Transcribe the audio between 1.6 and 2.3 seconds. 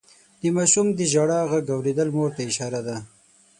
اورېدل مور